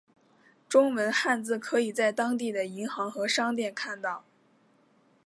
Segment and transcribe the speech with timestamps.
[0.67, 4.25] 中文汉字可以在当地的银行和商店看到。